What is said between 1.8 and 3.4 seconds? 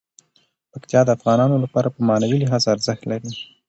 په معنوي لحاظ ارزښت لري.